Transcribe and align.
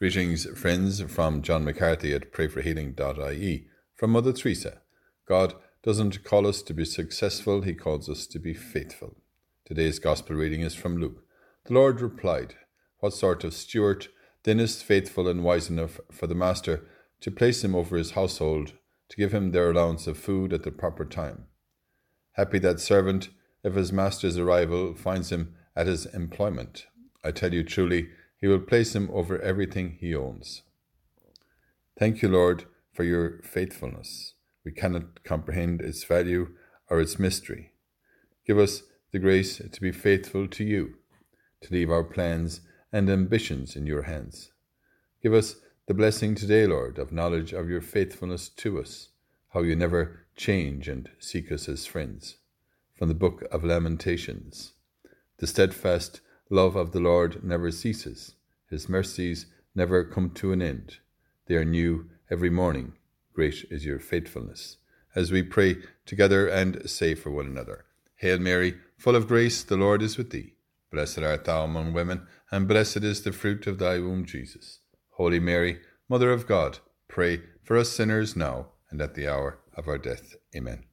Greetings, 0.00 0.46
friends, 0.58 1.02
from 1.02 1.42
John 1.42 1.62
McCarthy 1.62 2.14
at 2.14 2.32
prayforhealing.ie. 2.32 3.66
From 3.94 4.10
Mother 4.12 4.32
Teresa 4.32 4.80
God 5.26 5.52
doesn't 5.82 6.24
call 6.24 6.46
us 6.46 6.62
to 6.62 6.72
be 6.72 6.86
successful, 6.86 7.60
He 7.60 7.74
calls 7.74 8.08
us 8.08 8.26
to 8.28 8.38
be 8.38 8.54
faithful. 8.54 9.18
Today's 9.66 9.98
Gospel 9.98 10.36
reading 10.36 10.62
is 10.62 10.74
from 10.74 10.96
Luke. 10.96 11.22
The 11.66 11.74
Lord 11.74 12.00
replied, 12.00 12.54
What 13.00 13.12
sort 13.12 13.44
of 13.44 13.52
steward 13.52 14.06
then 14.44 14.58
is 14.58 14.80
faithful 14.80 15.28
and 15.28 15.44
wise 15.44 15.68
enough 15.68 16.00
for 16.10 16.26
the 16.26 16.34
master 16.34 16.86
to 17.20 17.30
place 17.30 17.62
him 17.62 17.74
over 17.74 17.98
his 17.98 18.12
household, 18.12 18.72
to 19.10 19.16
give 19.18 19.34
him 19.34 19.50
their 19.50 19.70
allowance 19.70 20.06
of 20.06 20.16
food 20.16 20.54
at 20.54 20.62
the 20.62 20.70
proper 20.70 21.04
time? 21.04 21.44
Happy 22.32 22.58
that 22.60 22.80
servant 22.80 23.28
if 23.62 23.74
his 23.74 23.92
master's 23.92 24.38
arrival 24.38 24.94
finds 24.94 25.30
him 25.30 25.56
at 25.76 25.86
his 25.86 26.06
employment. 26.06 26.86
I 27.22 27.32
tell 27.32 27.52
you 27.52 27.62
truly, 27.62 28.08
he 28.40 28.46
will 28.46 28.60
place 28.60 28.94
him 28.94 29.10
over 29.12 29.38
everything 29.40 29.96
he 30.00 30.14
owns. 30.14 30.62
Thank 31.98 32.22
you, 32.22 32.28
Lord, 32.28 32.64
for 32.92 33.04
your 33.04 33.42
faithfulness. 33.42 34.34
We 34.64 34.72
cannot 34.72 35.22
comprehend 35.24 35.80
its 35.80 36.04
value 36.04 36.54
or 36.88 37.00
its 37.00 37.18
mystery. 37.18 37.72
Give 38.46 38.58
us 38.58 38.82
the 39.12 39.18
grace 39.18 39.58
to 39.58 39.80
be 39.80 39.92
faithful 39.92 40.48
to 40.48 40.64
you, 40.64 40.94
to 41.60 41.72
leave 41.72 41.90
our 41.90 42.04
plans 42.04 42.62
and 42.92 43.10
ambitions 43.10 43.76
in 43.76 43.86
your 43.86 44.02
hands. 44.02 44.52
Give 45.22 45.34
us 45.34 45.56
the 45.86 45.94
blessing 45.94 46.34
today, 46.34 46.66
Lord, 46.66 46.98
of 46.98 47.12
knowledge 47.12 47.52
of 47.52 47.68
your 47.68 47.80
faithfulness 47.80 48.48
to 48.48 48.80
us, 48.80 49.08
how 49.50 49.62
you 49.62 49.76
never 49.76 50.26
change 50.36 50.88
and 50.88 51.10
seek 51.18 51.52
us 51.52 51.68
as 51.68 51.84
friends. 51.84 52.36
From 52.94 53.08
the 53.08 53.14
Book 53.14 53.44
of 53.50 53.64
Lamentations 53.64 54.72
The 55.38 55.46
steadfast 55.46 56.20
love 56.50 56.76
of 56.76 56.92
the 56.92 57.00
Lord 57.00 57.42
never 57.44 57.70
ceases, 57.70 58.34
his 58.68 58.88
mercies 58.88 59.46
never 59.74 60.04
come 60.04 60.30
to 60.30 60.52
an 60.52 60.60
end. 60.60 60.98
They 61.46 61.54
are 61.54 61.64
new 61.64 62.10
every 62.30 62.50
morning. 62.50 62.92
Great 63.32 63.64
is 63.70 63.86
your 63.86 63.98
faithfulness. 63.98 64.76
As 65.14 65.32
we 65.32 65.42
pray 65.42 65.76
together 66.06 66.48
and 66.48 66.88
say 66.88 67.14
for 67.14 67.30
one 67.30 67.46
another 67.46 67.84
Hail 68.16 68.38
Mary, 68.38 68.74
full 68.98 69.16
of 69.16 69.28
grace, 69.28 69.62
the 69.62 69.78
Lord 69.78 70.02
is 70.02 70.18
with 70.18 70.30
thee. 70.30 70.52
Blessed 70.92 71.20
art 71.20 71.44
thou 71.44 71.64
among 71.64 71.94
women, 71.94 72.26
and 72.50 72.68
blessed 72.68 72.98
is 72.98 73.22
the 73.22 73.32
fruit 73.32 73.66
of 73.66 73.78
thy 73.78 73.98
womb, 73.98 74.26
Jesus. 74.26 74.80
Holy 75.12 75.40
Mary, 75.40 75.80
Mother 76.08 76.30
of 76.32 76.46
God, 76.46 76.80
pray 77.08 77.40
for 77.62 77.78
us 77.78 77.90
sinners 77.90 78.36
now 78.36 78.66
and 78.90 79.00
at 79.00 79.14
the 79.14 79.26
hour 79.26 79.58
of 79.74 79.88
our 79.88 79.98
death. 79.98 80.34
Amen. 80.54 80.89